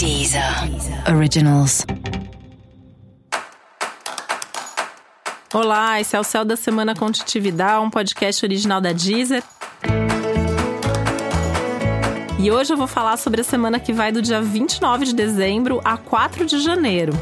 [0.00, 0.42] Deezer
[1.14, 1.84] Originals.
[5.52, 9.42] Olá, esse é o Céu da Semana Contitividade, um podcast original da Deezer.
[12.38, 15.82] E hoje eu vou falar sobre a semana que vai do dia 29 de dezembro
[15.84, 17.12] a 4 de janeiro.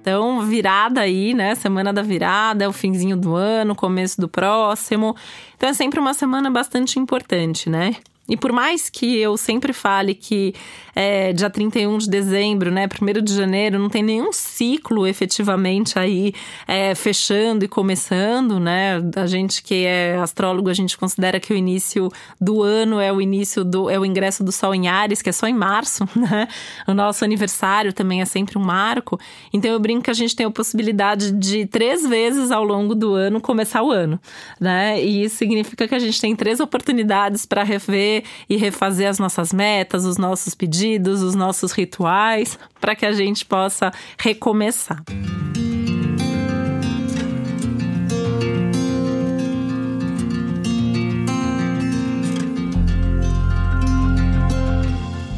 [0.00, 1.54] Então, virada aí, né?
[1.56, 5.14] Semana da virada, é o finzinho do ano, começo do próximo.
[5.58, 7.96] Então, é sempre uma semana bastante importante, né?
[8.28, 10.54] E por mais que eu sempre fale que
[10.94, 16.34] é, dia 31 de dezembro, né, 1 de janeiro, não tem nenhum ciclo efetivamente aí
[16.66, 19.00] é, fechando e começando, né?
[19.16, 23.20] A gente que é astrólogo, a gente considera que o início do ano é o
[23.20, 26.48] início do é o ingresso do Sol em Ares, que é só em março, né?
[26.86, 29.18] O nosso aniversário também é sempre um marco.
[29.52, 33.14] Então eu brinco que a gente tem a possibilidade de três vezes ao longo do
[33.14, 34.20] ano começar o ano,
[34.60, 35.02] né?
[35.02, 38.17] E isso significa que a gente tem três oportunidades para rever
[38.48, 43.44] e refazer as nossas metas, os nossos pedidos, os nossos rituais, para que a gente
[43.44, 45.02] possa recomeçar.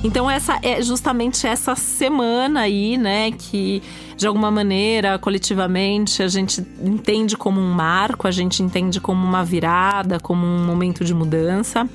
[0.02, 3.82] Então essa é justamente essa semana aí, né, que
[4.16, 9.42] de alguma maneira, coletivamente, a gente entende como um marco, a gente entende como uma
[9.42, 11.88] virada, como um momento de mudança.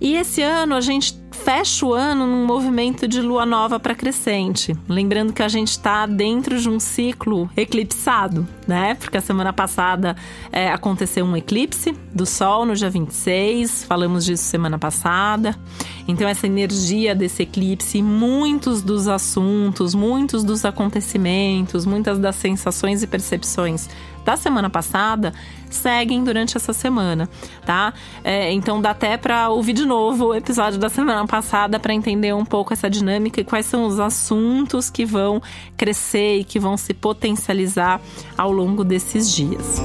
[0.00, 4.76] E esse ano a gente fecha o ano num movimento de lua nova para crescente.
[4.88, 8.94] Lembrando que a gente está dentro de um ciclo eclipsado, né?
[8.94, 10.16] Porque a semana passada
[10.52, 15.56] é, aconteceu um eclipse do Sol no dia 26, falamos disso semana passada.
[16.06, 23.06] Então, essa energia desse eclipse, muitos dos assuntos, muitos dos acontecimentos, muitas das sensações e
[23.06, 23.88] percepções
[24.28, 25.32] da semana passada
[25.70, 27.30] seguem durante essa semana,
[27.64, 27.94] tá?
[28.22, 32.34] É, então dá até para ouvir de novo o episódio da semana passada para entender
[32.34, 35.40] um pouco essa dinâmica e quais são os assuntos que vão
[35.78, 38.02] crescer e que vão se potencializar
[38.36, 39.80] ao longo desses dias.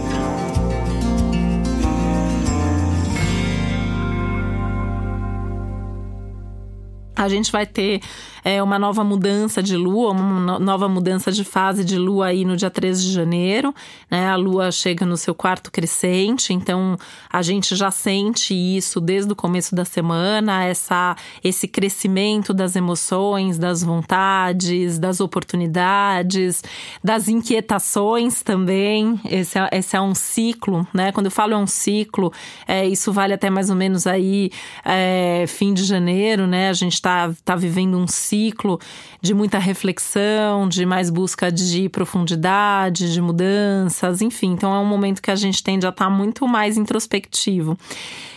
[7.15, 8.01] A gente vai ter
[8.43, 12.57] é, uma nova mudança de lua, uma nova mudança de fase de lua aí no
[12.57, 13.73] dia 13 de janeiro.
[14.09, 14.27] Né?
[14.27, 16.97] A lua chega no seu quarto crescente, então
[17.31, 23.57] a gente já sente isso desde o começo da semana, essa, esse crescimento das emoções,
[23.57, 26.63] das vontades, das oportunidades,
[27.03, 29.19] das inquietações também.
[29.29, 31.11] Esse é, esse é um ciclo, né?
[31.11, 32.33] Quando eu falo é um ciclo,
[32.67, 34.51] é, isso vale até mais ou menos aí
[34.83, 36.69] é, fim de janeiro, né?
[36.69, 38.79] A gente está tá vivendo um ciclo
[39.21, 44.53] de muita reflexão, de mais busca de profundidade, de mudanças, enfim.
[44.53, 47.77] Então é um momento que a gente tende a estar tá muito mais introspectivo.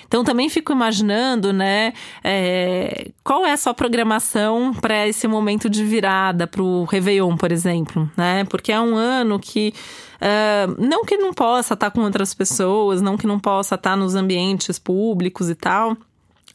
[0.09, 5.85] Então também fico imaginando, né, é, qual é a sua programação para esse momento de
[5.85, 8.45] virada, para o Réveillon, por exemplo, né?
[8.45, 9.73] Porque é um ano que
[10.17, 13.91] Uh, não que não possa estar tá com outras pessoas, não que não possa estar
[13.91, 15.95] tá nos ambientes públicos e tal,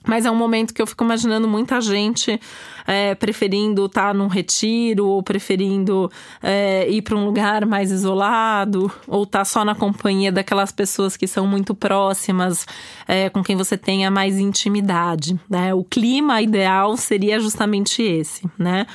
[0.07, 2.39] mas é um momento que eu fico imaginando muita gente
[2.87, 8.91] é, preferindo estar tá num retiro, ou preferindo é, ir para um lugar mais isolado,
[9.07, 12.65] ou estar tá só na companhia daquelas pessoas que são muito próximas,
[13.07, 15.39] é, com quem você tenha mais intimidade.
[15.49, 15.73] Né?
[15.73, 18.87] O clima ideal seria justamente esse, né?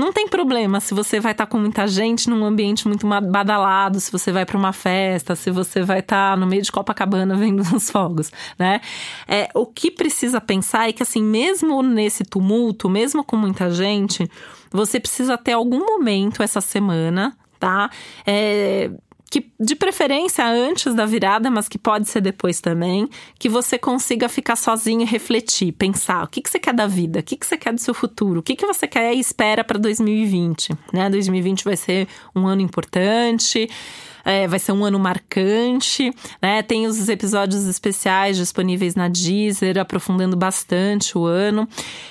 [0.00, 4.00] Não tem problema se você vai estar tá com muita gente num ambiente muito badalado,
[4.00, 7.36] se você vai para uma festa, se você vai estar tá no meio de Copacabana
[7.36, 8.80] vendo os fogos, né?
[9.28, 14.26] É, o que precisa pensar é que, assim, mesmo nesse tumulto, mesmo com muita gente,
[14.70, 17.90] você precisa ter algum momento essa semana, tá?
[18.26, 18.90] É,
[19.30, 23.08] que de preferência antes da virada, mas que pode ser depois também,
[23.38, 27.20] que você consiga ficar sozinho e refletir, pensar o que, que você quer da vida,
[27.20, 29.62] o que, que você quer do seu futuro, o que, que você quer e espera
[29.62, 30.70] para 2020.
[30.92, 31.08] Né?
[31.08, 33.70] 2020 vai ser um ano importante
[34.24, 36.62] é, vai ser um ano marcante, né?
[36.62, 41.68] Tem os episódios especiais disponíveis na Deezer, aprofundando bastante o ano.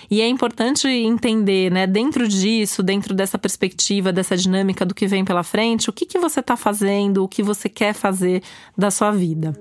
[0.09, 5.23] E é importante entender, né, dentro disso, dentro dessa perspectiva, dessa dinâmica do que vem
[5.23, 8.41] pela frente, o que, que você está fazendo, o que você quer fazer
[8.77, 9.53] da sua vida.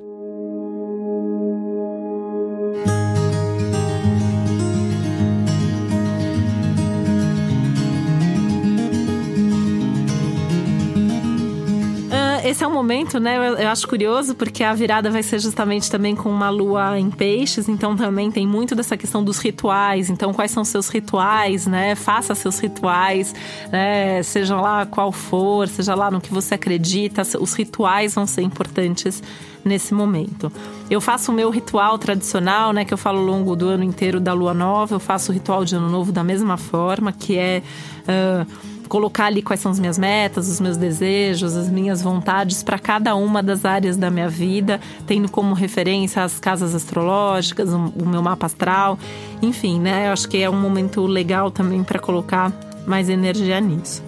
[12.49, 13.37] Esse é um momento, né?
[13.37, 17.11] Eu, eu, acho curioso porque a virada vai ser justamente também com uma lua em
[17.11, 20.09] peixes, então também tem muito dessa questão dos rituais.
[20.09, 21.95] Então, quais são seus rituais, né?
[21.95, 23.35] Faça seus rituais,
[23.71, 24.23] né?
[24.23, 29.23] Seja lá qual for, seja lá no que você acredita, os rituais vão ser importantes
[29.65, 30.51] nesse momento.
[30.91, 34.19] Eu faço o meu ritual tradicional, né, que eu falo ao longo do ano inteiro
[34.19, 34.95] da lua nova.
[34.95, 37.63] Eu faço o ritual de ano novo da mesma forma, que é
[38.03, 38.47] uh,
[38.89, 43.15] colocar ali quais são as minhas metas, os meus desejos, as minhas vontades para cada
[43.15, 48.47] uma das áreas da minha vida, tendo como referência as casas astrológicas, o meu mapa
[48.47, 48.99] astral,
[49.43, 50.09] enfim, né?
[50.09, 52.53] Eu acho que é um momento legal também para colocar
[52.87, 54.03] mais energia nisso.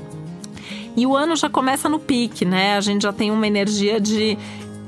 [0.97, 2.76] E o ano já começa no pique, né?
[2.76, 4.37] A gente já tem uma energia de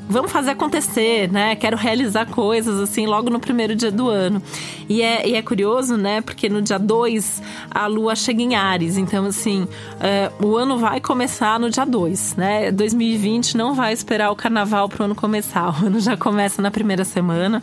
[0.08, 1.56] vamos fazer acontecer, né?
[1.56, 4.43] Quero realizar coisas assim logo no primeiro dia do ano.
[4.88, 6.20] E é, e é curioso, né?
[6.20, 8.96] Porque no dia 2 a lua chega em Ares.
[8.96, 12.72] Então, assim, uh, o ano vai começar no dia 2, né?
[12.72, 15.62] 2020 não vai esperar o carnaval para o ano começar.
[15.82, 17.62] O ano já começa na primeira semana.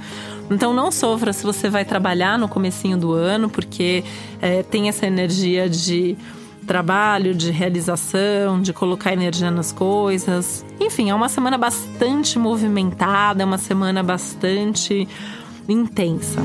[0.49, 4.03] Então não sofra se você vai trabalhar no comecinho do ano, porque
[4.41, 6.17] é, tem essa energia de
[6.69, 10.63] trabalho, de realização, de colocar energia nas coisas.
[10.79, 15.07] Enfim, é uma semana bastante movimentada, é uma semana bastante
[15.67, 16.43] intensa.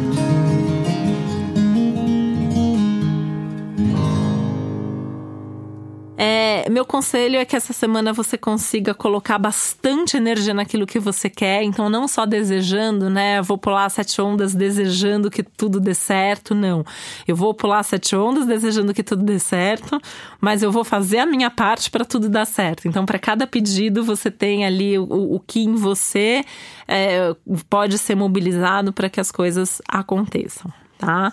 [6.17, 11.29] É, meu conselho é que essa semana você consiga colocar bastante energia naquilo que você
[11.29, 11.63] quer.
[11.65, 13.43] Então, não só desejando, né?
[13.43, 16.55] Vou pular sete ondas desejando que tudo dê certo.
[16.55, 16.85] Não.
[17.27, 20.01] Eu vou pular sete ondas desejando que tudo dê certo,
[20.41, 22.87] mas eu vou fazer a minha parte para tudo dar certo.
[22.87, 26.45] Então, para cada pedido, você tem ali o, o que em você
[26.87, 27.35] é,
[27.69, 31.33] pode ser mobilizado para que as coisas aconteçam, tá?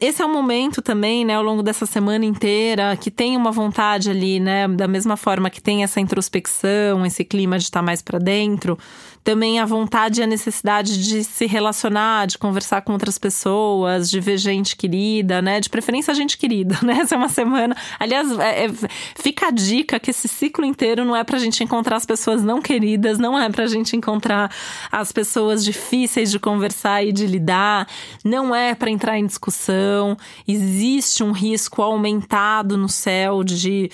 [0.00, 4.08] Esse é um momento também, né, ao longo dessa semana inteira, que tem uma vontade
[4.08, 8.18] ali, né, da mesma forma que tem essa introspecção, esse clima de estar mais para
[8.18, 8.78] dentro,
[9.24, 14.20] também a vontade e a necessidade de se relacionar, de conversar com outras pessoas, de
[14.20, 15.60] ver gente querida, né?
[15.60, 16.98] De preferência gente querida, né?
[17.00, 17.76] Essa é uma semana.
[17.98, 18.70] Aliás, é, é,
[19.14, 22.60] fica a dica que esse ciclo inteiro não é pra gente encontrar as pessoas não
[22.60, 24.52] queridas, não é pra gente encontrar
[24.90, 27.86] as pessoas difíceis de conversar e de lidar,
[28.24, 30.16] não é para entrar em discussão.
[30.46, 33.90] Existe um risco aumentado no céu de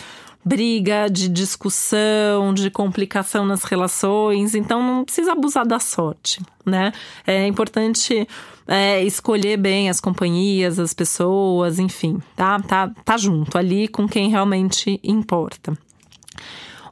[0.48, 4.54] briga, de discussão, de complicação nas relações.
[4.54, 6.92] Então não precisa abusar da sorte, né?
[7.26, 8.26] É importante
[8.66, 12.58] é, escolher bem as companhias, as pessoas, enfim, tá?
[12.60, 15.76] Tá, tá junto ali com quem realmente importa.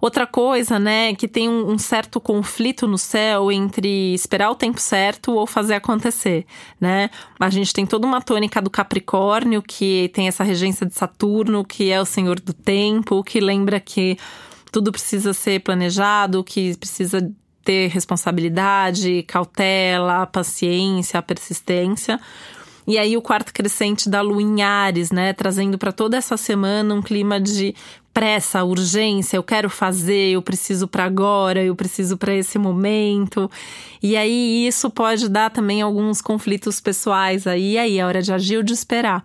[0.00, 5.32] Outra coisa, né, que tem um, certo conflito no céu entre esperar o tempo certo
[5.32, 6.44] ou fazer acontecer,
[6.80, 7.10] né?
[7.38, 11.90] A gente tem toda uma tônica do Capricórnio, que tem essa regência de Saturno, que
[11.90, 14.18] é o senhor do tempo, que lembra que
[14.70, 17.32] tudo precisa ser planejado, que precisa
[17.64, 22.20] ter responsabilidade, cautela, paciência, persistência.
[22.86, 26.94] E aí o quarto crescente da lua em Ares, né, trazendo para toda essa semana
[26.94, 27.74] um clima de
[28.16, 33.50] pressa, urgência, eu quero fazer, eu preciso para agora, eu preciso para esse momento.
[34.02, 38.56] E aí isso pode dar também alguns conflitos pessoais aí, aí é hora de agir
[38.56, 39.22] ou de esperar.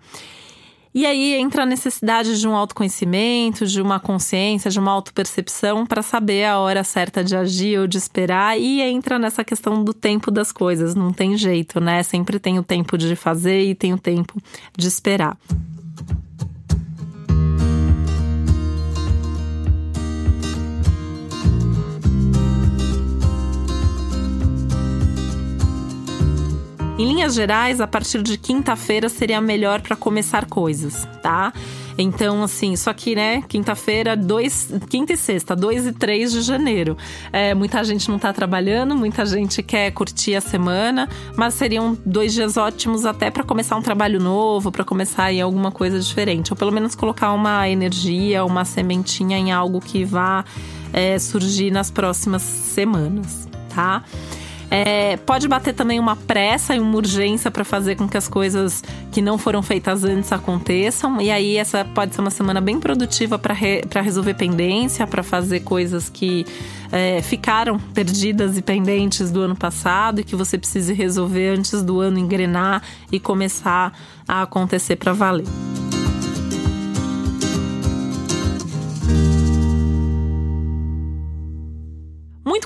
[0.94, 6.02] E aí entra a necessidade de um autoconhecimento, de uma consciência, de uma autopercepção para
[6.02, 8.60] saber a hora certa de agir ou de esperar.
[8.60, 10.94] E entra nessa questão do tempo das coisas.
[10.94, 12.02] Não tem jeito, né?
[12.02, 14.38] Sempre tem o tempo de fazer e tem o tempo
[14.76, 15.38] de esperar.
[27.02, 31.52] Em linhas gerais, a partir de quinta-feira seria melhor para começar coisas, tá?
[31.98, 36.96] Então, assim, só que, né, quinta-feira, dois, quinta e sexta, 2 e 3 de janeiro.
[37.32, 42.32] É, muita gente não tá trabalhando, muita gente quer curtir a semana, mas seriam dois
[42.34, 46.56] dias ótimos até para começar um trabalho novo, para começar aí alguma coisa diferente, ou
[46.56, 50.44] pelo menos colocar uma energia, uma sementinha em algo que vá
[50.92, 54.04] é, surgir nas próximas semanas, tá?
[54.74, 58.82] É, pode bater também uma pressa e uma urgência para fazer com que as coisas
[59.10, 61.20] que não foram feitas antes aconteçam.
[61.20, 65.60] E aí, essa pode ser uma semana bem produtiva para re, resolver pendência, para fazer
[65.60, 66.46] coisas que
[66.90, 72.00] é, ficaram perdidas e pendentes do ano passado e que você precise resolver antes do
[72.00, 73.92] ano engrenar e começar
[74.26, 75.81] a acontecer para valer.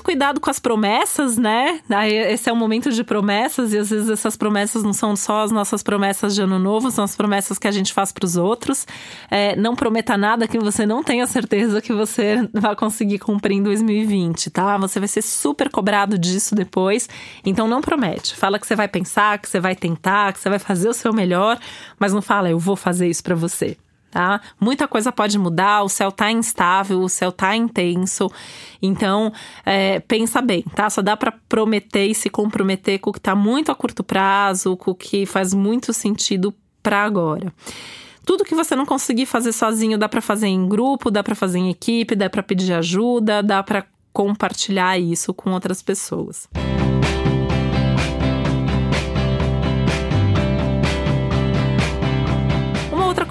[0.07, 1.81] Cuidado com as promessas, né?
[2.29, 5.51] Esse é um momento de promessas e às vezes essas promessas não são só as
[5.51, 8.87] nossas promessas de ano novo, são as promessas que a gente faz para os outros.
[9.29, 13.63] É, não prometa nada que você não tenha certeza que você vai conseguir cumprir em
[13.63, 14.77] 2020, tá?
[14.77, 17.09] Você vai ser super cobrado disso depois.
[17.43, 18.33] Então não promete.
[18.33, 21.11] Fala que você vai pensar, que você vai tentar, que você vai fazer o seu
[21.11, 21.59] melhor,
[21.99, 23.75] mas não fala eu vou fazer isso para você
[24.17, 24.41] tá?
[24.59, 28.31] Muita coisa pode mudar, o céu tá instável, o céu tá intenso.
[28.81, 29.31] Então,
[29.63, 30.89] é, pensa bem, tá?
[30.89, 34.75] Só dá para prometer e se comprometer com o que tá muito a curto prazo,
[34.75, 37.53] com o que faz muito sentido para agora.
[38.25, 41.59] Tudo que você não conseguir fazer sozinho, dá para fazer em grupo, dá para fazer
[41.59, 46.49] em equipe, dá para pedir ajuda, dá para compartilhar isso com outras pessoas.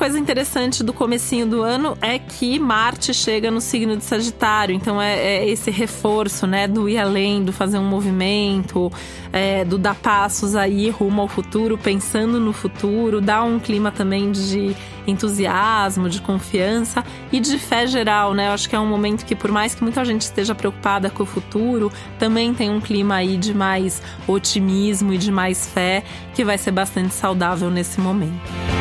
[0.07, 5.03] Coisa interessante do comecinho do ano é que Marte chega no signo de Sagitário, então
[5.03, 8.89] é, é esse reforço, né, do ir além, do fazer um movimento,
[9.33, 14.31] é, do dar passos aí rumo ao futuro, pensando no futuro, dá um clima também
[14.31, 14.77] de
[15.09, 18.47] entusiasmo, de confiança e de fé geral, né?
[18.47, 21.25] Eu acho que é um momento que, por mais que muita gente esteja preocupada com
[21.25, 26.45] o futuro, também tem um clima aí de mais otimismo e de mais fé que
[26.45, 28.76] vai ser bastante saudável nesse momento.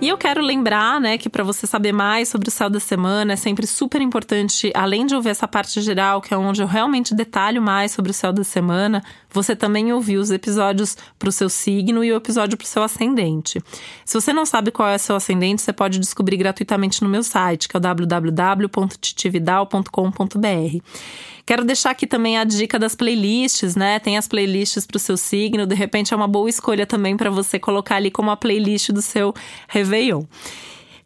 [0.00, 3.32] E eu quero lembrar, né, que para você saber mais sobre o céu da semana,
[3.32, 7.16] é sempre super importante, além de ouvir essa parte geral, que é onde eu realmente
[7.16, 11.48] detalho mais sobre o céu da semana, você também ouvir os episódios para o seu
[11.48, 13.62] signo e o episódio para o seu ascendente.
[14.04, 17.22] Se você não sabe qual é o seu ascendente, você pode descobrir gratuitamente no meu
[17.22, 20.78] site, que é o www.titividal.com.br.
[21.46, 23.98] Quero deixar aqui também a dica das playlists, né?
[23.98, 27.30] Tem as playlists para o seu signo, de repente é uma boa escolha também para
[27.30, 29.32] você colocar ali como a playlist do seu
[29.66, 30.24] Réveillon.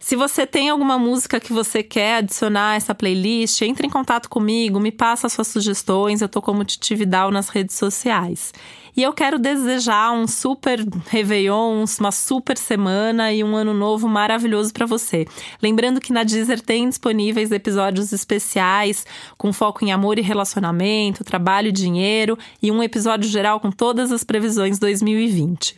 [0.03, 4.29] Se você tem alguma música que você quer adicionar a essa playlist, entre em contato
[4.29, 6.21] comigo, me passa suas sugestões.
[6.21, 8.53] Eu tô como Titi Vidal nas redes sociais.
[8.97, 14.73] E eu quero desejar um super Réveillon, uma super semana e um ano novo maravilhoso
[14.73, 15.25] para você.
[15.63, 19.07] Lembrando que na Deezer tem disponíveis episódios especiais
[19.39, 24.11] com foco em amor e relacionamento, trabalho e dinheiro e um episódio geral com todas
[24.11, 25.77] as previsões 2020.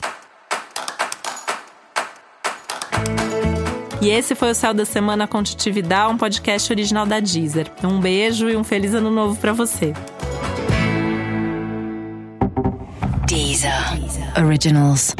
[4.04, 7.72] E esse foi o Céu da Semana com Titividade, um podcast original da Deezer.
[7.82, 9.94] Um beijo e um feliz ano novo para você.
[13.26, 13.72] Deezer.
[13.98, 14.44] Deezer.
[14.44, 15.16] Originals.